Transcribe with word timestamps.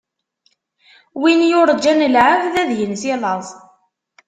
Win 1.19 1.41
yuṛǧan 1.51 2.01
lɛebd, 2.15 2.53
ad 2.61 2.71
yens 2.79 3.03
i 3.11 3.15
laẓ. 3.21 3.47